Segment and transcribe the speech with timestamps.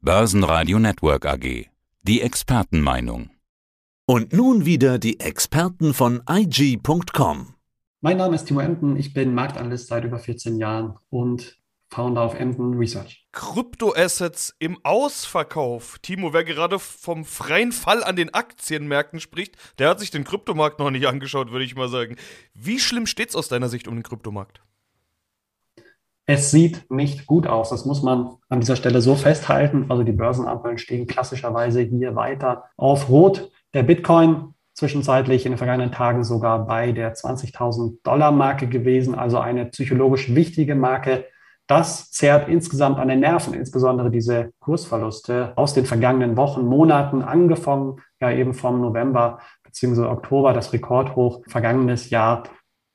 [0.00, 1.66] Börsenradio Network AG.
[2.02, 3.30] Die Expertenmeinung.
[4.06, 7.54] Und nun wieder die Experten von IG.com.
[8.00, 11.58] Mein Name ist Timo Emden, ich bin Marktanalyst seit über 14 Jahren und
[11.90, 13.26] Founder of Emden Research.
[13.32, 15.98] Kryptoassets im Ausverkauf.
[15.98, 20.78] Timo, wer gerade vom freien Fall an den Aktienmärkten spricht, der hat sich den Kryptomarkt
[20.78, 22.14] noch nicht angeschaut, würde ich mal sagen.
[22.54, 24.60] Wie schlimm steht es aus deiner Sicht um den Kryptomarkt?
[26.30, 27.70] Es sieht nicht gut aus.
[27.70, 29.86] Das muss man an dieser Stelle so festhalten.
[29.88, 33.50] Also die Börsenampeln stehen klassischerweise hier weiter auf Rot.
[33.72, 39.38] Der Bitcoin zwischenzeitlich in den vergangenen Tagen sogar bei der 20.000 Dollar Marke gewesen, also
[39.38, 41.24] eine psychologisch wichtige Marke.
[41.66, 48.02] Das zerrt insgesamt an den Nerven, insbesondere diese Kursverluste aus den vergangenen Wochen, Monaten, angefangen
[48.20, 50.02] ja eben vom November bzw.
[50.02, 52.42] Oktober, das Rekordhoch vergangenes Jahr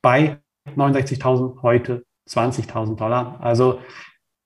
[0.00, 0.38] bei
[0.76, 3.38] 69.000, heute 20.000 Dollar.
[3.40, 3.80] Also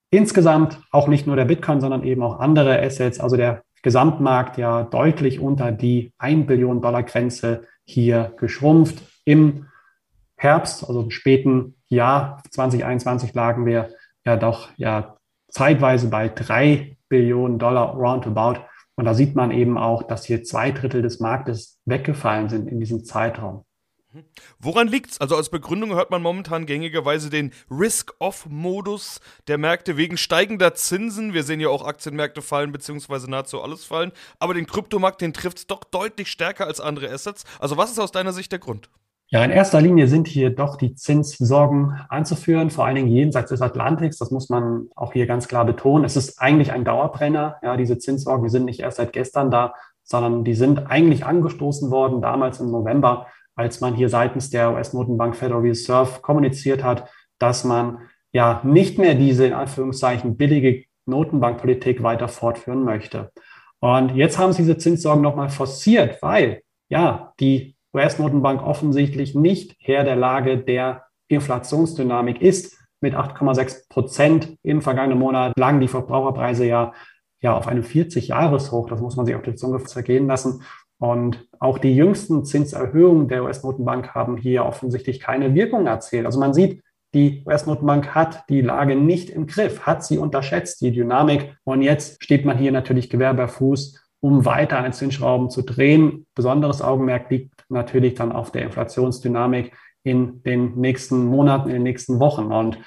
[0.09, 4.83] insgesamt auch nicht nur der Bitcoin, sondern eben auch andere Assets, also der Gesamtmarkt ja
[4.83, 9.01] deutlich unter die 1 Billion Dollar Grenze hier geschrumpft.
[9.25, 9.67] Im
[10.35, 13.91] Herbst, also im späten Jahr 2021 lagen wir
[14.25, 15.17] ja doch ja
[15.49, 18.61] zeitweise bei 3 Billionen Dollar roundabout.
[18.95, 22.79] Und da sieht man eben auch, dass hier zwei Drittel des Marktes weggefallen sind in
[22.79, 23.65] diesem Zeitraum.
[24.59, 25.19] Woran liegt's?
[25.21, 31.33] Also als Begründung hört man momentan gängigerweise den Risk-Off-Modus der Märkte wegen steigender Zinsen.
[31.33, 34.11] Wir sehen ja auch Aktienmärkte fallen, beziehungsweise nahezu alles fallen.
[34.39, 37.45] Aber den Kryptomarkt, den trifft es doch deutlich stärker als andere Assets.
[37.59, 38.89] Also was ist aus deiner Sicht der Grund?
[39.33, 43.61] Ja, in erster Linie sind hier doch die Zinssorgen anzuführen, vor allen Dingen jenseits des
[43.61, 44.17] Atlantiks.
[44.17, 46.03] Das muss man auch hier ganz klar betonen.
[46.03, 47.55] Es ist eigentlich ein Dauerbrenner.
[47.63, 52.21] Ja, diese Zinssorgen, sind nicht erst seit gestern da, sondern die sind eigentlich angestoßen worden
[52.21, 57.99] damals im November als man hier seitens der US-Notenbank Federal Reserve kommuniziert hat, dass man
[58.31, 63.31] ja nicht mehr diese in Anführungszeichen billige Notenbankpolitik weiter fortführen möchte.
[63.79, 70.03] Und jetzt haben sie diese Zinssorgen nochmal forciert, weil ja die US-Notenbank offensichtlich nicht Herr
[70.03, 72.77] der Lage der Inflationsdynamik ist.
[73.01, 76.93] Mit 8,6 Prozent im vergangenen Monat lagen die Verbraucherpreise ja,
[77.41, 78.87] ja auf einem 40-Jahres-Hoch.
[78.87, 80.61] Das muss man sich auf die Zunge zergehen lassen.
[81.01, 86.27] Und auch die jüngsten Zinserhöhungen der US-Notenbank haben hier offensichtlich keine Wirkung erzielt.
[86.27, 86.83] Also man sieht,
[87.15, 91.55] die US-Notenbank hat die Lage nicht im Griff, hat sie unterschätzt, die Dynamik.
[91.63, 93.35] Und jetzt steht man hier natürlich Gewehr
[94.19, 96.27] um weiter an den Zinsschrauben zu drehen.
[96.35, 102.19] Besonderes Augenmerk liegt natürlich dann auf der Inflationsdynamik in den nächsten Monaten, in den nächsten
[102.19, 102.51] Wochen.
[102.51, 102.77] Und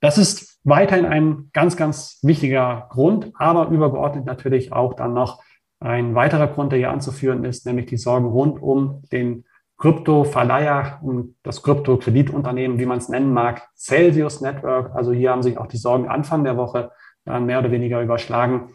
[0.00, 5.40] das ist weiterhin ein ganz, ganz wichtiger Grund, aber übergeordnet natürlich auch dann noch
[5.80, 9.44] ein weiterer Grund, der hier anzuführen ist, nämlich die Sorgen rund um den
[9.78, 14.94] Krypto-Verleiher, um das Krypto-Kreditunternehmen, wie man es nennen mag, Celsius Network.
[14.94, 16.90] Also hier haben sich auch die Sorgen Anfang der Woche
[17.24, 18.72] dann mehr oder weniger überschlagen,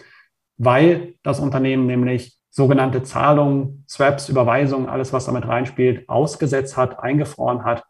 [0.57, 7.65] weil das Unternehmen nämlich sogenannte Zahlungen, Swaps, Überweisungen, alles, was damit reinspielt, ausgesetzt hat, eingefroren
[7.65, 7.83] hat.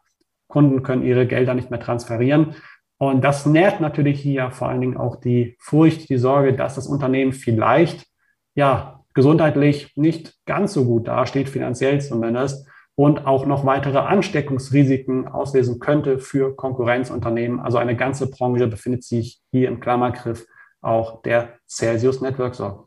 [0.48, 2.54] Kunden können ihre Gelder nicht mehr transferieren.
[2.98, 6.86] Und das nährt natürlich hier vor allen Dingen auch die Furcht, die Sorge, dass das
[6.86, 8.06] Unternehmen vielleicht
[8.54, 15.80] ja gesundheitlich nicht ganz so gut dasteht, finanziell zumindest, und auch noch weitere Ansteckungsrisiken auslesen
[15.80, 17.60] könnte für Konkurrenzunternehmen.
[17.60, 20.46] Also eine ganze Branche befindet sich hier im Klammergriff
[20.80, 22.85] auch der Celsius Network Sorgen.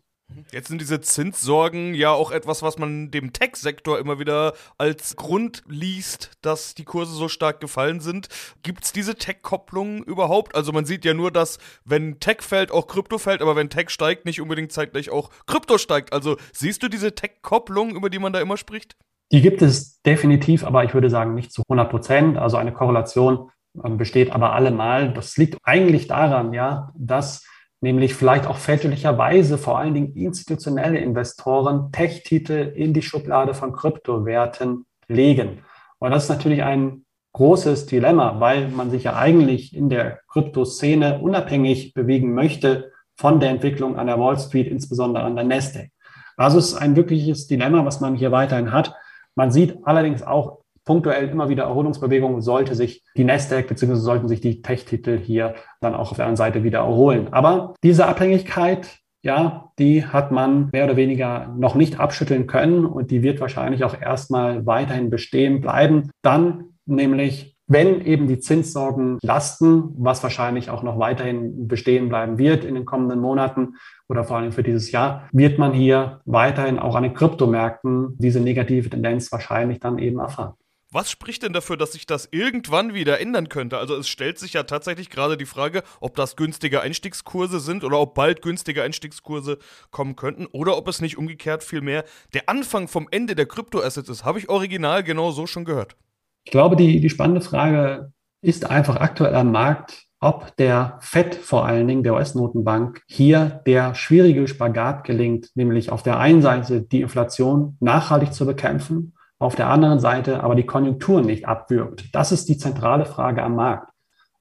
[0.52, 5.64] Jetzt sind diese Zinssorgen ja auch etwas, was man dem Tech-Sektor immer wieder als Grund
[5.68, 8.28] liest, dass die Kurse so stark gefallen sind.
[8.64, 10.56] Gibt es diese Tech-Kopplung überhaupt?
[10.56, 13.90] Also man sieht ja nur, dass wenn Tech fällt, auch Krypto fällt, aber wenn Tech
[13.90, 16.14] steigt, nicht unbedingt zeitgleich auch Krypto steigt.
[16.14, 18.96] Also siehst du diese Tech-Kopplung, über die man da immer spricht?
[19.32, 22.38] Die gibt es definitiv, aber ich würde sagen nicht zu 100 Prozent.
[22.38, 23.52] Also eine Korrelation
[23.84, 25.14] ähm, besteht aber allemal.
[25.14, 27.46] Das liegt eigentlich daran, ja, dass
[27.82, 34.86] nämlich vielleicht auch fälschlicherweise vor allen Dingen institutionelle Investoren Tech-Titel in die Schublade von Kryptowerten
[35.08, 35.60] legen.
[36.00, 41.20] Und das ist natürlich ein großes Dilemma, weil man sich ja eigentlich in der Kryptoszene
[41.20, 45.90] unabhängig bewegen möchte von der Entwicklung an der Wall Street, insbesondere an der Nasdaq.
[46.38, 48.96] Also es ist ein wirkliches Dilemma, was man hier weiterhin hat.
[49.36, 53.96] Man sieht allerdings auch punktuell immer wieder Erholungsbewegungen, sollte sich die Nasdaq bzw.
[53.96, 57.28] sollten sich die Tech-Titel hier dann auch auf der anderen Seite wieder erholen.
[57.32, 63.12] Aber diese Abhängigkeit, ja, die hat man mehr oder weniger noch nicht abschütteln können und
[63.12, 66.10] die wird wahrscheinlich auch erstmal weiterhin bestehen bleiben.
[66.22, 72.66] Dann nämlich wenn eben die Zinssorgen lasten, was wahrscheinlich auch noch weiterhin bestehen bleiben wird
[72.66, 73.76] in den kommenden Monaten
[74.10, 78.40] oder vor allem für dieses Jahr, wird man hier weiterhin auch an den Kryptomärkten diese
[78.40, 80.56] negative Tendenz wahrscheinlich dann eben erfahren.
[80.92, 83.78] Was spricht denn dafür, dass sich das irgendwann wieder ändern könnte?
[83.78, 88.00] Also es stellt sich ja tatsächlich gerade die Frage, ob das günstige Einstiegskurse sind oder
[88.00, 89.60] ob bald günstige Einstiegskurse
[89.92, 94.26] kommen könnten oder ob es nicht umgekehrt vielmehr der Anfang vom Ende der Kryptoassets ist.
[94.26, 95.96] Habe ich original genau so schon gehört.
[96.44, 98.12] Ich glaube, die, die spannende Frage
[98.42, 103.94] ist einfach aktuell am Markt, ob der FED vor allen Dingen, der US-Notenbank, hier der
[103.94, 109.70] schwierige Spagat gelingt, nämlich auf der einen Seite die Inflation nachhaltig zu bekämpfen auf der
[109.70, 112.14] anderen Seite aber die Konjunktur nicht abwürgt.
[112.14, 113.92] Das ist die zentrale Frage am Markt.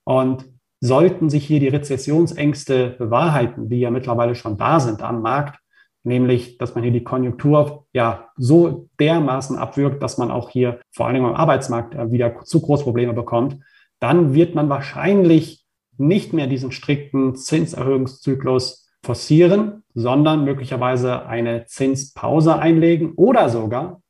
[0.05, 0.47] Und
[0.81, 5.59] sollten sich hier die Rezessionsängste bewahrheiten, die ja mittlerweile schon da sind am Markt,
[6.05, 11.07] nämlich, dass man hier die Konjunktur ja so dermaßen abwürgt, dass man auch hier vor
[11.07, 13.59] allem am Arbeitsmarkt äh, wieder zu große Probleme bekommt,
[14.01, 15.65] dann wird man wahrscheinlich
[15.97, 24.01] nicht mehr diesen strikten Zinserhöhungszyklus forcieren, sondern möglicherweise eine Zinspause einlegen oder sogar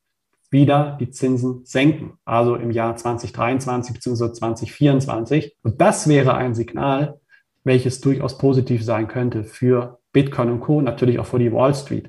[0.51, 4.33] wieder die Zinsen senken, also im Jahr 2023 bzw.
[4.33, 5.57] 2024.
[5.63, 7.21] Und das wäre ein Signal,
[7.65, 12.09] welches durchaus positiv sein könnte für Bitcoin und Co., natürlich auch für die Wall Street.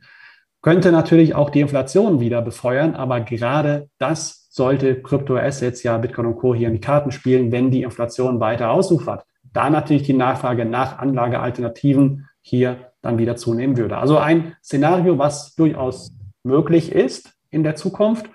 [0.62, 6.38] Könnte natürlich auch die Inflation wieder befeuern, aber gerade das sollte Kryptoassets, ja Bitcoin und
[6.38, 6.56] Co.
[6.56, 9.26] hier in die Karten spielen, wenn die Inflation weiter ausufert.
[9.54, 13.98] Da natürlich die Nachfrage nach Anlagealternativen hier dann wieder zunehmen würde.
[13.98, 16.12] Also ein Szenario, was durchaus
[16.44, 18.30] möglich ist, in der Zukunft.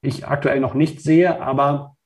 [0.00, 1.96] Ich aktuell noch nicht sehe, aber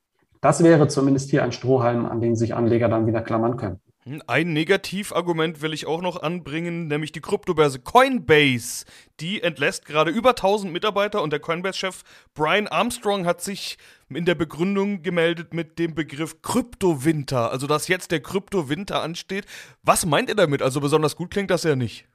[0.41, 3.79] das wäre zumindest hier ein Strohhalm, an den sich Anleger dann wieder klammern können.
[4.25, 8.85] Ein Negativargument will ich auch noch anbringen, nämlich die Kryptobörse Coinbase.
[9.19, 13.77] Die entlässt gerade über 1000 Mitarbeiter und der Coinbase-Chef Brian Armstrong hat sich
[14.09, 19.45] in der Begründung gemeldet mit dem Begriff Kryptowinter, also dass jetzt der Kryptowinter ansteht.
[19.83, 20.61] Was meint er damit?
[20.61, 22.07] Also besonders gut klingt das ja nicht.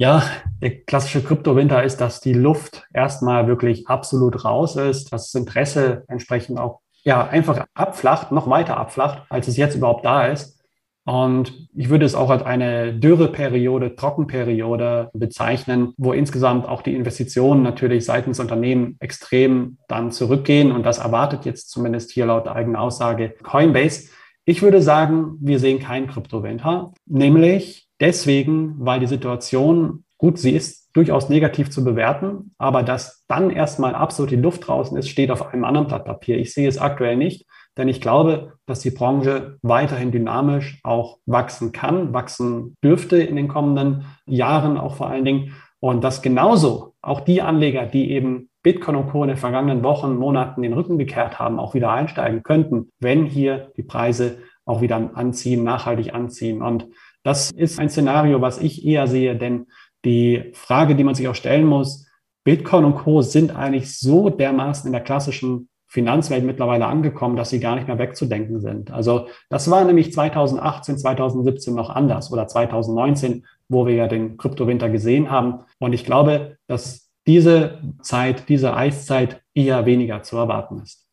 [0.00, 0.22] Ja,
[0.62, 6.04] der klassische Kryptowinter ist, dass die Luft erstmal wirklich absolut raus ist, dass das Interesse
[6.06, 10.56] entsprechend auch ja einfach abflacht, noch weiter abflacht, als es jetzt überhaupt da ist.
[11.04, 17.62] Und ich würde es auch als eine Dürreperiode, Trockenperiode bezeichnen, wo insgesamt auch die Investitionen
[17.62, 20.70] natürlich seitens Unternehmen extrem dann zurückgehen.
[20.70, 24.10] Und das erwartet jetzt zumindest hier laut eigener Aussage Coinbase.
[24.44, 30.90] Ich würde sagen, wir sehen keinen Kryptowinter, nämlich deswegen, weil die Situation, gut, sie ist
[30.94, 35.52] durchaus negativ zu bewerten, aber dass dann erstmal absolut die Luft draußen ist, steht auf
[35.52, 36.38] einem anderen Blatt Papier.
[36.38, 37.46] Ich sehe es aktuell nicht,
[37.76, 43.48] denn ich glaube, dass die Branche weiterhin dynamisch auch wachsen kann, wachsen dürfte in den
[43.48, 45.54] kommenden Jahren auch vor allen Dingen.
[45.80, 49.22] Und dass genauso auch die Anleger, die eben Bitcoin und Co.
[49.22, 53.70] in den vergangenen Wochen, Monaten den Rücken gekehrt haben, auch wieder einsteigen könnten, wenn hier
[53.76, 56.60] die Preise auch wieder anziehen, nachhaltig anziehen.
[56.62, 56.88] Und
[57.28, 59.66] das ist ein Szenario, was ich eher sehe, denn
[60.02, 62.06] die Frage, die man sich auch stellen muss,
[62.42, 63.20] Bitcoin und Co.
[63.20, 67.98] sind eigentlich so dermaßen in der klassischen Finanzwelt mittlerweile angekommen, dass sie gar nicht mehr
[67.98, 68.90] wegzudenken sind.
[68.90, 74.88] Also das war nämlich 2018, 2017 noch anders oder 2019, wo wir ja den Kryptowinter
[74.88, 75.64] gesehen haben.
[75.78, 81.06] Und ich glaube, dass diese Zeit, diese Eiszeit eher weniger zu erwarten ist.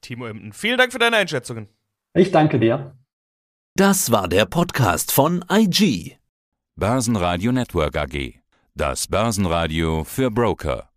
[0.00, 1.68] Timo Emden, vielen Dank für deine Einschätzungen.
[2.14, 2.96] Ich danke dir.
[3.78, 6.16] Das war der Podcast von IG.
[6.76, 8.40] Börsenradio Network AG.
[8.74, 10.88] Das Börsenradio für Broker.